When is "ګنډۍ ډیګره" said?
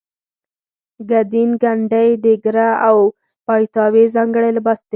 1.61-2.69